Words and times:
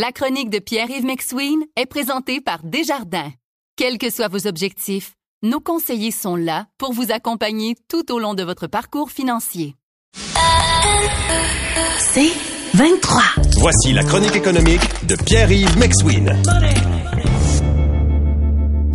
La 0.00 0.12
chronique 0.12 0.48
de 0.48 0.60
Pierre-Yves 0.60 1.04
McSween 1.04 1.58
est 1.74 1.86
présentée 1.86 2.40
par 2.40 2.60
Desjardins. 2.62 3.32
Quels 3.74 3.98
que 3.98 4.10
soient 4.10 4.28
vos 4.28 4.46
objectifs, 4.46 5.14
nos 5.42 5.58
conseillers 5.58 6.12
sont 6.12 6.36
là 6.36 6.66
pour 6.78 6.92
vous 6.92 7.10
accompagner 7.10 7.74
tout 7.88 8.12
au 8.12 8.20
long 8.20 8.34
de 8.34 8.44
votre 8.44 8.68
parcours 8.68 9.10
financier. 9.10 9.74
C'est 11.98 12.30
23. 12.74 13.22
Voici 13.58 13.92
la 13.92 14.04
chronique 14.04 14.36
économique 14.36 14.82
de 15.08 15.16
Pierre-Yves 15.16 15.76
McSween. 15.76 16.32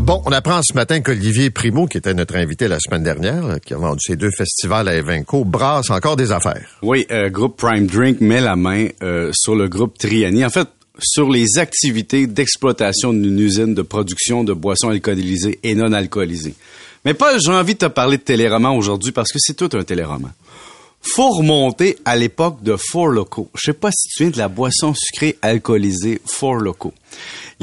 Bon, 0.06 0.22
on 0.26 0.32
apprend 0.32 0.62
ce 0.64 0.74
matin 0.74 1.02
qu'Olivier 1.02 1.50
Primo, 1.50 1.86
qui 1.86 1.98
était 1.98 2.14
notre 2.14 2.38
invité 2.38 2.70
la 2.70 2.78
semaine 2.80 3.04
dernière, 3.04 3.60
qui 3.60 3.74
a 3.74 3.78
vendu 3.78 4.00
ses 4.02 4.16
deux 4.16 4.32
festivals 4.32 4.88
à 4.88 4.96
Evenco, 4.96 5.44
brasse 5.44 5.90
encore 5.90 6.16
des 6.16 6.32
affaires. 6.32 6.78
Oui, 6.82 7.06
euh, 7.12 7.30
groupe 7.30 7.58
Prime 7.58 7.88
Drink 7.88 8.22
met 8.22 8.40
la 8.40 8.56
main 8.56 8.88
euh, 9.02 9.32
sur 9.34 9.56
le 9.56 9.68
groupe 9.68 9.98
Triani. 9.98 10.46
En 10.46 10.50
fait, 10.50 10.70
sur 11.00 11.30
les 11.30 11.58
activités 11.58 12.28
d'exploitation 12.28 13.14
d'une 13.14 13.40
usine 13.40 13.74
de 13.74 13.82
production 13.82 14.44
de 14.44 14.54
boissons 14.54 14.90
alcoolisées 14.90 15.60
et 15.64 15.76
non 15.76 15.92
alcoolisées. 15.92 16.56
Mais 17.06 17.14
pas, 17.14 17.38
j'ai 17.38 17.52
envie 17.52 17.74
de 17.74 17.80
te 17.80 17.86
parler 17.86 18.18
de 18.18 18.24
téléroman 18.24 18.76
aujourd'hui 18.78 19.12
parce 19.12 19.32
que 19.32 19.40
c'est 19.40 19.56
tout 19.56 19.70
un 19.74 19.84
téléroman. 19.84 20.32
Faut 21.02 21.32
remonter 21.32 21.98
à 22.06 22.16
l'époque 22.16 22.64
de 22.64 22.78
Four 22.78 23.08
Loco. 23.08 23.50
Je 23.56 23.72
sais 23.72 23.78
pas 23.78 23.92
si 23.92 24.08
tu 24.08 24.24
viens 24.24 24.32
de 24.32 24.38
la 24.38 24.48
boisson 24.48 24.94
sucrée 24.96 25.38
alcoolisée 25.42 26.22
Four 26.26 26.56
Loco. 26.56 26.94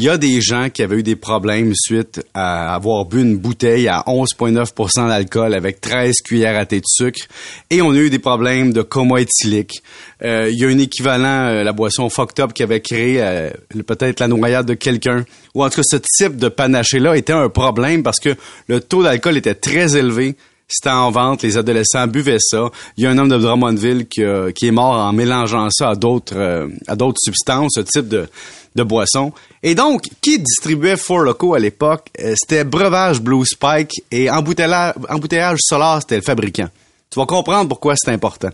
Il 0.01 0.05
y 0.05 0.09
a 0.09 0.17
des 0.17 0.41
gens 0.41 0.71
qui 0.71 0.83
avaient 0.83 1.01
eu 1.01 1.03
des 1.03 1.15
problèmes 1.15 1.75
suite 1.75 2.23
à 2.33 2.75
avoir 2.75 3.05
bu 3.05 3.21
une 3.21 3.37
bouteille 3.37 3.87
à 3.87 4.03
11,9% 4.07 5.09
d'alcool 5.09 5.53
avec 5.53 5.83
13 5.83 6.15
cuillères 6.25 6.59
à 6.59 6.65
thé 6.65 6.79
de 6.79 6.87
sucre 6.87 7.21
et 7.69 7.83
on 7.83 7.91
a 7.91 7.97
eu 7.97 8.09
des 8.09 8.19
problèmes 8.19 8.73
de 8.73 8.81
coma 8.81 9.21
éthylique. 9.21 9.83
Euh, 10.23 10.49
il 10.51 10.59
y 10.59 10.65
a 10.65 10.69
un 10.69 10.79
équivalent, 10.79 11.49
euh, 11.49 11.65
la 11.65 11.73
boisson 11.73 12.09
Fucked 12.09 12.41
Up 12.41 12.55
qui 12.55 12.63
avait 12.63 12.81
créé 12.81 13.21
euh, 13.21 13.51
peut-être 13.87 14.21
la 14.21 14.29
noyade 14.29 14.65
de 14.65 14.73
quelqu'un. 14.73 15.27
Ou 15.55 15.63
en 15.63 15.69
tout 15.69 15.83
cas, 15.83 15.83
ce 15.85 15.97
type 15.99 16.39
de 16.39 16.49
panaché-là 16.49 17.15
était 17.19 17.35
un 17.35 17.51
problème 17.51 18.03
parce 18.03 18.21
que 18.21 18.35
le 18.69 18.81
taux 18.81 19.03
d'alcool 19.03 19.37
était 19.37 19.55
très 19.55 19.99
élevé 19.99 20.35
c'était 20.73 20.91
en 20.91 21.11
vente, 21.11 21.43
les 21.43 21.57
adolescents 21.57 22.07
buvaient 22.07 22.39
ça. 22.39 22.71
Il 22.97 23.03
y 23.03 23.07
a 23.09 23.11
un 23.11 23.19
homme 23.19 23.29
de 23.29 23.37
Drummondville 23.37 24.07
qui, 24.07 24.23
qui 24.55 24.69
est 24.69 24.71
mort 24.71 24.95
en 24.95 25.13
mélangeant 25.13 25.69
ça 25.69 25.89
à 25.91 25.95
d'autres 25.97 26.69
à 26.87 26.95
d'autres 26.95 27.19
substances, 27.21 27.73
ce 27.75 27.81
type 27.81 28.07
de 28.07 28.29
de 28.75 28.83
boissons. 28.83 29.33
Et 29.63 29.75
donc, 29.75 30.03
qui 30.21 30.39
distribuait 30.39 30.97
Four 30.97 31.21
Loco 31.21 31.55
à 31.55 31.59
l'époque? 31.59 32.09
Euh, 32.21 32.35
c'était 32.37 32.65
Breuvage 32.65 33.21
Blue 33.21 33.45
Spike 33.45 33.93
et 34.11 34.31
embouteillage, 34.31 35.59
Solar, 35.61 36.01
c'était 36.01 36.17
le 36.17 36.23
fabricant. 36.23 36.69
Tu 37.13 37.19
vas 37.19 37.27
comprendre 37.27 37.69
pourquoi 37.69 37.95
c'est 37.97 38.13
important. 38.13 38.51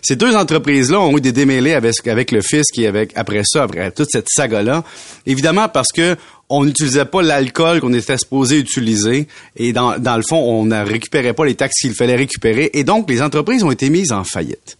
Ces 0.00 0.16
deux 0.16 0.34
entreprises-là 0.34 0.98
ont 0.98 1.18
eu 1.18 1.20
des 1.20 1.32
démêlés 1.32 1.74
avec, 1.74 2.30
le 2.30 2.40
fisc 2.40 2.78
et 2.78 2.86
avec, 2.86 3.12
après 3.16 3.42
ça, 3.44 3.64
après 3.64 3.90
toute 3.90 4.08
cette 4.10 4.28
saga-là. 4.30 4.82
Évidemment 5.26 5.68
parce 5.68 5.92
que 5.92 6.16
on 6.48 6.64
n'utilisait 6.64 7.04
pas 7.04 7.20
l'alcool 7.20 7.82
qu'on 7.82 7.92
était 7.92 8.16
supposé 8.16 8.56
utiliser 8.60 9.28
et 9.56 9.74
dans 9.74 9.94
le 9.94 10.22
fond, 10.22 10.38
on 10.38 10.64
ne 10.64 10.82
récupérait 10.82 11.34
pas 11.34 11.44
les 11.44 11.54
taxes 11.54 11.82
qu'il 11.82 11.92
fallait 11.92 12.16
récupérer 12.16 12.70
et 12.72 12.82
donc 12.82 13.10
les 13.10 13.20
entreprises 13.20 13.62
ont 13.62 13.70
été 13.70 13.90
mises 13.90 14.10
en 14.10 14.24
faillite. 14.24 14.78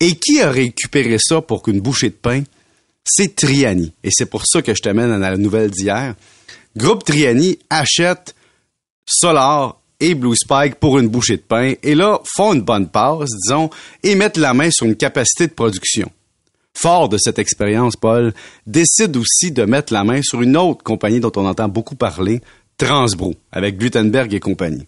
Et 0.00 0.14
qui 0.14 0.40
a 0.40 0.50
récupéré 0.50 1.18
ça 1.18 1.42
pour 1.42 1.62
qu'une 1.62 1.80
bouchée 1.80 2.08
de 2.08 2.14
pain? 2.14 2.44
C'est 3.04 3.34
Triani. 3.34 3.92
Et 4.04 4.10
c'est 4.12 4.26
pour 4.26 4.44
ça 4.46 4.62
que 4.62 4.74
je 4.74 4.82
t'amène 4.82 5.10
à 5.10 5.18
la 5.18 5.36
nouvelle 5.36 5.70
d'hier. 5.70 6.14
Groupe 6.76 7.04
Triani 7.04 7.58
achète 7.68 8.34
Solar 9.06 9.80
et 9.98 10.14
Blue 10.14 10.36
Spike 10.36 10.76
pour 10.76 10.98
une 10.98 11.08
bouchée 11.08 11.36
de 11.36 11.42
pain 11.42 11.74
et 11.82 11.94
là 11.94 12.20
font 12.24 12.54
une 12.54 12.62
bonne 12.62 12.88
passe, 12.88 13.30
disons, 13.44 13.70
et 14.02 14.14
mettent 14.14 14.36
la 14.36 14.54
main 14.54 14.70
sur 14.70 14.86
une 14.86 14.96
capacité 14.96 15.46
de 15.46 15.52
production. 15.52 16.10
Fort 16.74 17.08
de 17.08 17.18
cette 17.18 17.38
expérience, 17.38 17.96
Paul 17.96 18.32
décide 18.66 19.16
aussi 19.16 19.50
de 19.50 19.64
mettre 19.64 19.92
la 19.92 20.04
main 20.04 20.22
sur 20.22 20.40
une 20.40 20.56
autre 20.56 20.82
compagnie 20.82 21.20
dont 21.20 21.32
on 21.36 21.46
entend 21.46 21.68
beaucoup 21.68 21.96
parler, 21.96 22.40
Transbro, 22.78 23.34
avec 23.52 23.76
Gutenberg 23.76 24.32
et 24.32 24.40
compagnie. 24.40 24.86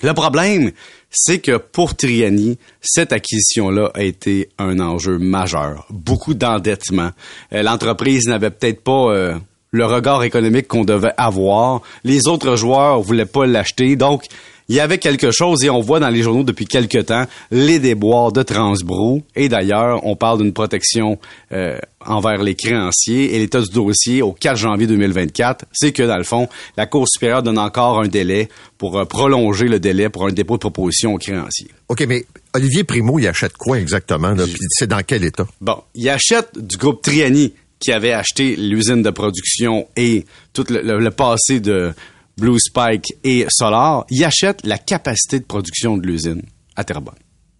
Le 0.00 0.14
problème, 0.14 0.70
c'est 1.10 1.40
que 1.40 1.56
pour 1.56 1.96
Triani, 1.96 2.56
cette 2.80 3.12
acquisition-là 3.12 3.90
a 3.94 4.04
été 4.04 4.48
un 4.56 4.78
enjeu 4.78 5.18
majeur. 5.18 5.86
Beaucoup 5.90 6.34
d'endettement. 6.34 7.10
Euh, 7.52 7.64
l'entreprise 7.64 8.28
n'avait 8.28 8.50
peut-être 8.50 8.84
pas 8.84 9.10
euh, 9.10 9.34
le 9.72 9.86
regard 9.86 10.22
économique 10.22 10.68
qu'on 10.68 10.84
devait 10.84 11.14
avoir. 11.16 11.82
Les 12.04 12.28
autres 12.28 12.54
joueurs 12.54 13.00
voulaient 13.00 13.26
pas 13.26 13.44
l'acheter. 13.44 13.96
Donc, 13.96 14.26
il 14.68 14.76
y 14.76 14.80
avait 14.80 14.98
quelque 14.98 15.30
chose 15.30 15.64
et 15.64 15.70
on 15.70 15.80
voit 15.80 15.98
dans 15.98 16.10
les 16.10 16.22
journaux 16.22 16.42
depuis 16.42 16.66
quelque 16.66 16.98
temps 16.98 17.24
les 17.50 17.78
déboires 17.78 18.32
de 18.32 18.42
Transbro. 18.42 19.22
Et 19.34 19.48
d'ailleurs, 19.48 20.04
on 20.04 20.14
parle 20.14 20.42
d'une 20.42 20.52
protection 20.52 21.18
euh, 21.52 21.78
envers 22.04 22.42
les 22.42 22.54
créanciers 22.54 23.34
et 23.34 23.38
l'état 23.38 23.62
du 23.62 23.70
dossier 23.70 24.20
au 24.20 24.32
4 24.32 24.56
janvier 24.56 24.86
2024. 24.86 25.64
C'est 25.72 25.92
que, 25.92 26.02
dans 26.02 26.18
le 26.18 26.24
fond, 26.24 26.48
la 26.76 26.86
Cour 26.86 27.08
supérieure 27.08 27.42
donne 27.42 27.58
encore 27.58 28.00
un 28.00 28.08
délai 28.08 28.48
pour 28.76 28.98
euh, 28.98 29.06
prolonger 29.06 29.68
le 29.68 29.80
délai 29.80 30.10
pour 30.10 30.26
un 30.26 30.32
dépôt 30.32 30.54
de 30.54 30.60
proposition 30.60 31.14
aux 31.14 31.18
créanciers. 31.18 31.70
OK, 31.88 32.04
mais 32.06 32.26
Olivier 32.54 32.84
Primo, 32.84 33.18
il 33.18 33.26
achète 33.26 33.56
quoi 33.56 33.78
exactement? 33.78 34.34
c'est 34.70 34.86
dans 34.86 35.02
quel 35.02 35.24
état? 35.24 35.46
Bon, 35.62 35.82
il 35.94 36.08
achète 36.10 36.50
du 36.58 36.76
groupe 36.76 37.00
Triani 37.02 37.54
qui 37.80 37.92
avait 37.92 38.12
acheté 38.12 38.56
l'usine 38.56 39.02
de 39.02 39.10
production 39.10 39.86
et 39.96 40.26
tout 40.52 40.64
le 40.68 41.08
passé 41.10 41.60
de 41.60 41.92
Blue 42.38 42.58
Spike 42.58 43.14
et 43.24 43.46
Solar, 43.48 44.06
il 44.10 44.24
achète 44.24 44.64
la 44.64 44.78
capacité 44.78 45.40
de 45.40 45.44
production 45.44 45.96
de 45.96 46.06
l'usine 46.06 46.42
à 46.76 46.84
Terrebonne. 46.84 47.14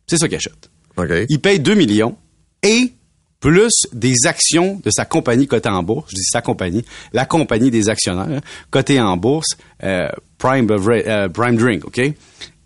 C'est 0.07 0.19
ça 0.19 0.29
qu'il 0.29 0.37
achète. 0.37 0.71
Il 1.29 1.41
paye 1.41 1.61
2 1.61 1.75
millions 1.75 2.17
et 2.63 2.93
plus 3.41 3.73
des 3.93 4.27
actions 4.27 4.81
de 4.85 4.91
sa 4.91 5.05
compagnie 5.05 5.47
cotée 5.47 5.69
en 5.69 5.83
bourse. 5.83 6.11
Je 6.11 6.17
dis 6.17 6.25
sa 6.25 6.43
compagnie, 6.43 6.85
la 7.13 7.25
compagnie 7.25 7.71
des 7.71 7.89
actionnaires 7.89 8.41
cotée 8.71 9.01
en 9.01 9.17
bourse, 9.17 9.57
euh, 9.85 10.09
Prime, 10.39 10.69
euh, 10.71 11.29
Prime 11.29 11.57
Drink, 11.57 11.85
OK? 11.85 12.01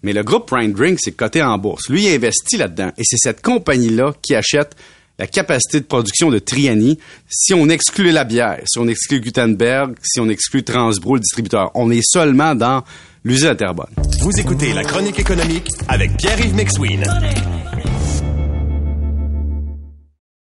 Mais 0.02 0.12
le 0.12 0.22
groupe 0.22 0.46
Prime 0.46 0.72
Drink, 0.72 0.98
c'est 1.00 1.12
coté 1.12 1.42
en 1.42 1.58
bourse. 1.58 1.88
Lui, 1.88 2.04
il 2.06 2.14
investit 2.14 2.56
là-dedans. 2.56 2.90
Et 2.96 3.02
c'est 3.04 3.18
cette 3.18 3.40
compagnie-là 3.40 4.14
qui 4.20 4.34
achète 4.34 4.74
la 5.22 5.28
capacité 5.28 5.78
de 5.78 5.84
production 5.84 6.32
de 6.32 6.40
Triani, 6.40 6.98
si 7.28 7.54
on 7.54 7.68
exclut 7.68 8.10
la 8.10 8.24
bière, 8.24 8.58
si 8.66 8.80
on 8.80 8.88
exclut 8.88 9.20
Gutenberg, 9.20 9.94
si 10.02 10.18
on 10.18 10.28
exclut 10.28 10.64
Transbro, 10.64 11.14
le 11.14 11.20
distributeur, 11.20 11.70
on 11.76 11.92
est 11.92 12.02
seulement 12.02 12.56
dans 12.56 12.82
l'usine 13.22 13.50
à 13.50 13.54
Terrebonne. 13.54 13.86
Vous 14.18 14.32
écoutez 14.40 14.72
La 14.72 14.82
Chronique 14.82 15.20
économique 15.20 15.68
avec 15.86 16.16
Pierre-Yves 16.16 16.56
McSween. 16.56 17.04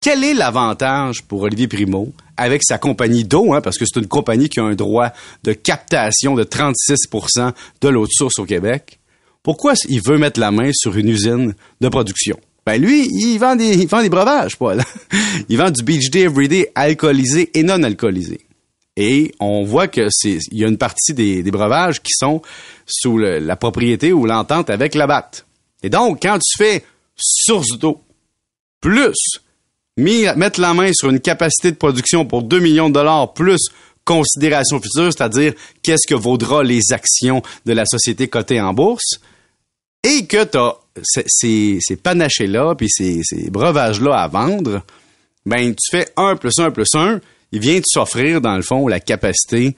Quel 0.00 0.22
est 0.22 0.34
l'avantage 0.34 1.24
pour 1.24 1.42
Olivier 1.42 1.66
Primo 1.66 2.12
avec 2.36 2.62
sa 2.62 2.78
compagnie 2.78 3.24
d'eau, 3.24 3.54
hein, 3.54 3.60
parce 3.60 3.78
que 3.78 3.84
c'est 3.84 3.98
une 3.98 4.06
compagnie 4.06 4.48
qui 4.48 4.60
a 4.60 4.62
un 4.62 4.76
droit 4.76 5.10
de 5.42 5.54
captation 5.54 6.36
de 6.36 6.44
36% 6.44 7.52
de 7.80 7.88
l'eau 7.88 8.06
de 8.06 8.12
source 8.12 8.38
au 8.38 8.44
Québec? 8.44 9.00
Pourquoi 9.42 9.74
il 9.88 10.00
veut 10.00 10.18
mettre 10.18 10.38
la 10.38 10.52
main 10.52 10.70
sur 10.72 10.96
une 10.96 11.08
usine 11.08 11.56
de 11.80 11.88
production? 11.88 12.38
Ben 12.68 12.78
lui, 12.78 13.08
il 13.10 13.38
vend 13.38 13.56
des, 13.56 13.78
il 13.78 13.88
vend 13.88 14.02
des 14.02 14.10
breuvages, 14.10 14.58
Paul. 14.58 14.82
il 15.48 15.56
vend 15.56 15.70
du 15.70 15.82
Beach 15.82 16.10
Day 16.10 16.24
Everyday 16.24 16.70
alcoolisé 16.74 17.50
et 17.54 17.62
non 17.62 17.82
alcoolisé. 17.82 18.40
Et 18.94 19.32
on 19.40 19.64
voit 19.64 19.88
que 19.88 20.08
c'est, 20.10 20.36
il 20.52 20.58
y 20.58 20.64
a 20.66 20.68
une 20.68 20.76
partie 20.76 21.14
des, 21.14 21.42
breuvages 21.44 22.02
qui 22.02 22.12
sont 22.12 22.42
sous 22.84 23.16
la 23.16 23.56
propriété 23.56 24.12
ou 24.12 24.26
l'entente 24.26 24.68
avec 24.68 24.94
la 24.94 25.06
batte. 25.06 25.46
Et 25.82 25.88
donc, 25.88 26.20
quand 26.20 26.38
tu 26.40 26.62
fais 26.62 26.84
source 27.16 27.78
d'eau, 27.78 28.02
plus 28.82 29.16
mettre 29.96 30.60
la 30.60 30.74
main 30.74 30.90
sur 30.92 31.08
une 31.08 31.20
capacité 31.20 31.70
de 31.70 31.76
production 31.76 32.26
pour 32.26 32.42
2 32.42 32.58
millions 32.58 32.90
de 32.90 32.94
dollars, 32.94 33.32
plus 33.32 33.70
considération 34.04 34.78
future, 34.78 35.10
c'est-à-dire 35.10 35.54
qu'est-ce 35.82 36.06
que 36.06 36.14
vaudra 36.14 36.62
les 36.62 36.92
actions 36.92 37.40
de 37.64 37.72
la 37.72 37.86
société 37.86 38.28
cotée 38.28 38.60
en 38.60 38.74
bourse, 38.74 39.20
et 40.04 40.26
que 40.26 40.44
tu 40.44 40.58
as 40.58 40.76
ces, 41.02 41.78
panachés-là, 42.02 42.74
puis 42.74 42.88
ces, 42.88 43.50
breuvages-là 43.50 44.16
à 44.16 44.28
vendre, 44.28 44.82
ben 45.46 45.74
tu 45.74 45.96
fais 45.96 46.08
1 46.16 46.36
plus 46.36 46.58
1 46.58 46.70
plus 46.70 46.94
1, 46.94 47.20
il 47.52 47.60
vient 47.60 47.78
de 47.78 47.84
s'offrir, 47.86 48.40
dans 48.40 48.56
le 48.56 48.62
fond, 48.62 48.88
la 48.88 49.00
capacité 49.00 49.76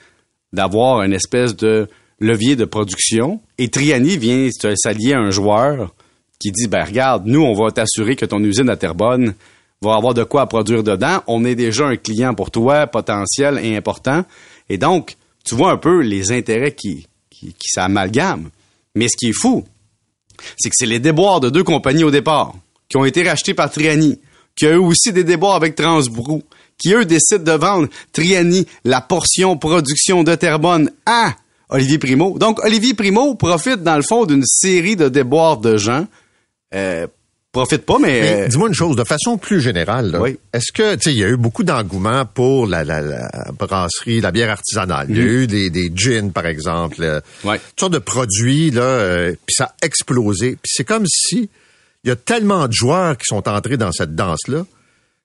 d'avoir 0.53 1.03
une 1.03 1.13
espèce 1.13 1.55
de 1.57 1.89
levier 2.19 2.57
de 2.57 2.65
production. 2.65 3.41
Et 3.59 3.69
Triani 3.69 4.17
vient 4.17 4.49
s'allier 4.77 5.15
à 5.15 5.21
un 5.21 5.31
joueur 5.31 5.95
qui 6.39 6.51
dit, 6.51 6.67
ben 6.67 6.85
regarde, 6.85 7.27
nous, 7.27 7.43
on 7.43 7.55
va 7.55 7.71
t'assurer 7.71 8.17
que 8.17 8.27
ton 8.27 8.43
usine 8.43 8.71
à 8.71 8.77
Terrebonne 8.77 9.35
va 9.83 9.95
avoir 9.95 10.15
de 10.15 10.25
quoi 10.25 10.47
produire 10.47 10.83
dedans. 10.83 11.23
On 11.27 11.45
est 11.45 11.55
déjà 11.55 11.87
un 11.87 11.97
client 11.97 12.35
pour 12.35 12.51
toi, 12.51 12.87
potentiel 12.87 13.61
et 13.63 13.77
important. 13.77 14.25
Et 14.69 14.79
donc, 14.79 15.17
tu 15.45 15.55
vois 15.55 15.71
un 15.71 15.77
peu 15.77 16.01
les 16.01 16.33
intérêts 16.33 16.75
qui, 16.75 17.07
qui, 17.31 17.55
qui 17.55 17.69
s'amalgament. 17.69 18.51
Mais 18.95 19.09
ce 19.09 19.17
qui 19.17 19.29
est 19.29 19.39
fou, 19.39 19.65
c'est 20.59 20.69
que 20.71 20.77
c'est 20.77 20.87
les 20.87 20.99
déboires 20.99 21.41
de 21.41 21.51
deux 21.51 21.65
compagnies 21.65 22.05
au 22.05 22.11
départ, 22.11 22.55
qui 22.89 22.97
ont 22.97 23.05
été 23.05 23.23
rachetés 23.23 23.55
par 23.55 23.71
Triani, 23.71 24.19
qui 24.57 24.67
a 24.67 24.71
eu 24.71 24.77
aussi 24.77 25.13
des 25.13 25.25
déboires 25.25 25.57
avec 25.57 25.75
Transbrou, 25.75 26.43
qui 26.77 26.93
eux 26.95 27.05
décident 27.05 27.45
de 27.45 27.53
vendre 27.53 27.89
Triani, 28.13 28.67
la 28.85 29.01
portion 29.01 29.57
production 29.57 30.23
de 30.23 30.35
Terrebonne 30.35 30.91
à 31.07 31.35
Olivier 31.69 31.99
Primo. 31.99 32.39
Donc, 32.39 32.63
Olivier 32.65 32.95
Primo 32.95 33.35
profite, 33.35 33.83
dans 33.83 33.97
le 33.97 34.03
fond, 34.03 34.27
d'une 34.27 34.45
série 34.45 34.97
de 34.97 35.09
déboires 35.09 35.59
de 35.59 35.77
gens 35.77 36.07
euh, 36.75 37.07
profite 37.53 37.85
pas, 37.85 37.99
mais... 37.99 38.21
Mais 38.21 38.43
euh, 38.43 38.49
dis-moi 38.49 38.69
une 38.69 38.75
chose, 38.75 38.97
de 38.97 39.05
façon 39.05 39.37
plus 39.39 39.61
générale, 39.61 40.17
Oui. 40.21 40.39
est-ce 40.53 40.73
que, 40.73 40.95
tu 40.95 41.03
sais, 41.03 41.13
il 41.13 41.19
y 41.19 41.25
a 41.25 41.29
eu 41.29 41.37
beaucoup 41.37 41.65
d'engouement 41.65 42.25
pour 42.25 42.67
la, 42.67 42.85
la, 42.85 43.01
la 43.01 43.31
brasserie, 43.59 44.21
la 44.21 44.31
bière 44.31 44.51
artisanale? 44.51 45.07
Il 45.11 45.17
y 45.17 45.21
a 45.21 45.25
eu 45.25 45.47
des, 45.47 45.69
des 45.71 45.91
gins, 45.95 46.31
par 46.31 46.47
exemple, 46.47 46.97
euh. 47.01 47.21
Ouais. 47.45 47.59
toutes 47.59 47.81
sortes 47.81 47.93
de 47.93 47.99
produits, 47.99 48.71
là, 48.71 48.83
euh, 48.83 49.33
puis 49.47 49.55
ça 49.55 49.65
a 49.65 49.87
explosé. 49.87 50.51
Puis 50.63 50.73
c'est 50.75 50.85
comme 50.85 51.07
si 51.07 51.51
il 52.05 52.09
y 52.09 52.11
a 52.11 52.17
tellement 52.17 52.67
de 52.69 52.73
joueurs 52.73 53.17
qui 53.19 53.25
sont 53.27 53.47
entrés 53.49 53.77
dans 53.77 53.93
cette 53.93 54.15
danse-là 54.15 54.65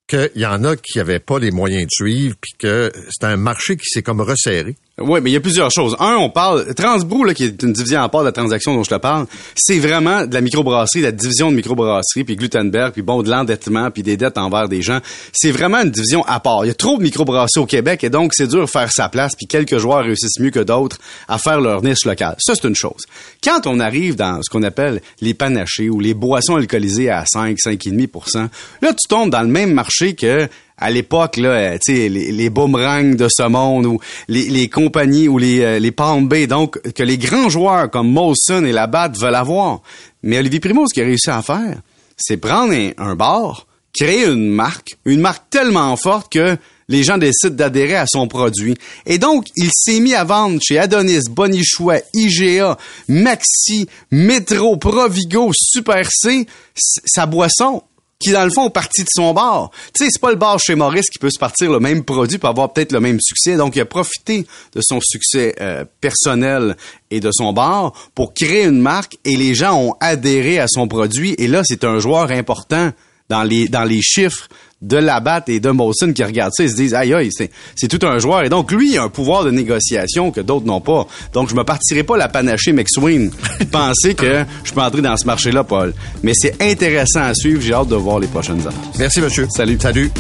qu'il 0.08 0.32
y 0.36 0.46
en 0.46 0.64
a 0.64 0.76
qui 0.76 0.98
n'avaient 1.00 1.20
pas 1.20 1.40
les 1.40 1.50
moyens 1.52 1.84
de 1.86 1.90
suivre, 1.92 2.36
puis 2.42 2.52
que 2.60 2.92
c'est 3.10 3.26
un 3.26 3.38
marché 3.38 3.76
qui 3.78 3.86
s'est 3.86 4.04
comme 4.04 4.22
resserré. 4.22 4.76
Oui, 4.98 5.20
mais 5.22 5.30
il 5.30 5.34
y 5.34 5.36
a 5.36 5.42
plusieurs 5.42 5.72
choses. 5.72 5.94
Un, 6.00 6.16
on 6.16 6.30
parle 6.30 6.74
Transbrou 6.74 7.26
là, 7.26 7.34
qui 7.34 7.44
est 7.44 7.64
une 7.64 7.74
division 7.74 8.02
à 8.02 8.08
part 8.08 8.22
de 8.22 8.28
la 8.28 8.32
transaction 8.32 8.74
dont 8.74 8.84
je 8.84 8.92
te 8.92 8.96
parle, 8.96 9.26
c'est 9.54 9.78
vraiment 9.78 10.26
de 10.26 10.34
la 10.34 10.40
microbrasserie, 10.40 11.02
de 11.02 11.08
la 11.08 11.12
division 11.12 11.52
de 11.52 11.56
microbrasserie, 11.58 12.24
puis 12.24 12.38
Glutenberg, 12.38 12.94
puis 12.94 13.02
bon 13.02 13.22
de 13.22 13.30
l'endettement, 13.30 13.92
puis 13.92 14.04
des 14.04 14.16
dettes 14.16 14.38
envers 14.38 14.70
des 14.70 14.82
gens. 14.82 15.00
C'est 15.34 15.52
vraiment 15.52 15.82
une 15.82 15.92
division 15.92 16.24
à 16.28 16.40
part. 16.40 16.64
Il 16.64 16.70
y 16.70 16.72
a 16.72 16.76
trop 16.76 16.98
de 16.98 17.04
microbrasseries 17.04 17.62
au 17.62 17.66
Québec 17.66 18.06
et 18.06 18.10
donc 18.10 18.34
c'est 18.34 18.48
dur 18.48 18.62
de 18.62 18.70
faire 18.70 18.90
sa 18.90 19.10
place, 19.10 19.36
puis 19.36 19.48
quelques 19.48 19.80
joueurs 19.80 20.06
réussissent 20.06 20.40
mieux 20.40 20.50
que 20.52 20.62
d'autres 20.62 20.98
à 21.28 21.40
faire 21.40 21.60
leur 21.60 21.84
niche 21.84 22.06
locale. 22.06 22.38
Ça 22.40 22.54
c'est 22.56 22.66
une 22.66 22.76
chose. 22.78 23.04
Quand 23.44 23.68
on 23.68 23.82
arrive 23.82 24.16
dans 24.16 24.42
ce 24.44 24.50
qu'on 24.50 24.64
appelle 24.64 25.02
les 25.20 25.34
panachés 25.34 25.90
ou 25.90 26.00
les 26.00 26.14
boissons 26.14 26.56
alcoolisées 26.56 27.10
à 27.10 27.26
5, 27.26 27.58
5,5% 27.58 28.48
là 28.82 28.94
tu 28.94 29.10
tombes 29.10 29.30
dans 29.30 29.42
le 29.42 29.50
même 29.50 29.74
marché 29.74 30.16
que 30.16 30.48
à 30.78 30.90
l'époque 30.90 31.38
là, 31.38 31.50
euh, 31.50 31.78
les, 31.88 32.10
les 32.10 32.50
boomerangs 32.50 33.16
de 33.16 33.28
ce 33.30 33.48
monde 33.48 33.86
ou 33.86 34.00
les, 34.28 34.68
compagnies 34.68 35.28
ou 35.28 35.38
les 35.38 35.62
euh, 35.62 35.80
les 35.80 35.92
Palm 35.92 36.28
Bay 36.28 36.48
donc 36.48 36.80
que 36.94 37.04
les 37.04 37.18
grands 37.18 37.50
joueurs 37.50 37.90
comme 37.90 38.12
Molson 38.12 38.66
et 38.66 38.72
Labatt 38.72 39.18
veulent 39.18 39.36
avoir. 39.36 39.82
Mais 40.24 40.38
Olivier 40.40 40.60
Primo 40.60 40.86
ce 40.88 40.94
qu'il 40.94 41.04
a 41.04 41.06
réussi 41.06 41.30
à 41.30 41.42
faire, 41.42 41.78
c'est 42.18 42.38
prendre 42.38 42.74
un, 42.74 42.92
un 42.98 43.16
bar, 43.16 43.68
créer 43.94 44.26
une 44.26 44.50
marque, 44.50 44.98
une 45.06 45.22
marque 45.22 45.50
tellement 45.50 45.96
forte 45.96 46.32
que 46.32 46.58
les 46.88 47.04
gens 47.04 47.18
décident 47.18 47.56
d'adhérer 47.56 47.96
à 47.96 48.06
son 48.08 48.28
produit. 48.28 48.76
Et 49.06 49.18
donc, 49.18 49.48
il 49.56 49.70
s'est 49.74 50.00
mis 50.00 50.14
à 50.14 50.24
vendre 50.24 50.60
chez 50.62 50.78
Adonis, 50.78 51.30
Bonichois, 51.30 52.02
IGA, 52.14 52.78
Maxi, 53.08 53.88
Metro, 54.12 54.78
Provigo, 54.78 55.52
Super 55.54 56.08
C, 56.12 56.46
sa 56.76 57.26
boisson 57.26 57.82
qui 58.20 58.32
dans 58.32 58.44
le 58.44 58.50
fond 58.50 58.68
est 58.68 58.74
partie 58.74 59.04
de 59.04 59.10
son 59.12 59.34
bar. 59.34 59.72
Tu 59.94 60.04
sais, 60.04 60.10
c'est 60.12 60.22
pas 60.22 60.32
le 60.32 60.38
bar 60.38 60.58
chez 60.60 60.76
Maurice 60.76 61.10
qui 61.10 61.20
peut 61.20 61.30
se 61.30 61.40
partir 61.40 61.72
le 61.72 61.80
même 61.80 62.04
produit 62.04 62.38
pour 62.38 62.50
avoir 62.50 62.72
peut-être 62.72 62.92
le 62.92 63.00
même 63.00 63.20
succès. 63.22 63.58
Donc, 63.58 63.76
il 63.76 63.82
a 63.82 63.86
profité 63.86 64.48
de 64.74 64.82
son 64.82 65.00
succès 65.02 65.56
euh, 65.60 65.86
personnel 66.00 66.78
et 67.12 67.20
de 67.20 67.30
son 67.32 67.54
bar 67.54 67.92
pour 68.16 68.34
créer 68.34 68.64
une 68.64 68.82
marque 68.82 69.18
et 69.26 69.36
les 69.36 69.54
gens 69.54 69.78
ont 69.80 69.96
adhéré 70.00 70.60
à 70.60 70.68
son 70.68 70.88
produit. 70.88 71.36
Et 71.38 71.48
là, 71.48 71.62
c'est 71.66 71.84
un 71.84 72.00
joueur 72.00 72.32
important 72.32 72.92
dans 73.30 73.44
les 73.44 73.68
dans 73.68 73.84
les 73.84 74.02
chiffres 74.02 74.48
de 74.82 74.98
Labatt 74.98 75.48
et 75.50 75.60
de 75.60 75.70
Molson 75.70 76.12
qui 76.14 76.24
regardent 76.24 76.54
ça 76.54 76.64
et 76.64 76.68
se 76.68 76.76
disent 76.76 76.94
aïe 76.94 77.14
aïe 77.14 77.30
c'est 77.32 77.50
c'est 77.76 77.88
tout 77.88 78.06
un 78.06 78.20
joueur 78.20 78.44
et 78.44 78.50
donc 78.50 78.72
lui 78.72 78.92
il 78.92 78.98
a 78.98 79.04
un 79.04 79.10
pouvoir 79.10 79.44
de 79.44 79.52
négociation 79.52 80.32
que 80.32 80.42
d'autres 80.42 80.66
n'ont 80.66 80.82
pas 80.82 81.08
donc 81.34 81.50
je 81.50 81.56
me 81.56 81.64
partirai 81.64 82.04
pas 82.04 82.18
la 82.18 82.28
panacher 82.28 82.74
McSween 82.74 83.32
penser 83.72 84.16
que 84.16 84.44
je 84.64 84.74
peux 84.74 84.82
entrer 84.82 85.02
dans 85.02 85.16
ce 85.18 85.26
marché 85.26 85.52
là 85.52 85.64
Paul 85.64 85.94
mais 86.24 86.34
c'est 86.36 86.62
intéressant 86.62 87.24
à 87.24 87.34
suivre 87.34 87.62
j'ai 87.62 87.74
hâte 87.74 87.88
de 87.88 87.96
voir 87.96 88.20
les 88.20 88.28
prochaines 88.28 88.62
annonces 88.62 88.96
Merci, 88.98 89.22
monsieur. 89.22 89.48
Salut. 89.50 89.78
Salut. 89.80 90.12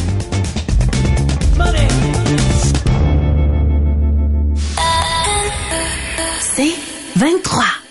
C'est 6.55 6.75
23. 7.15 7.84